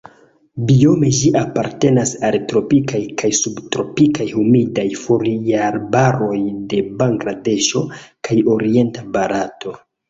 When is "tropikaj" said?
2.53-3.03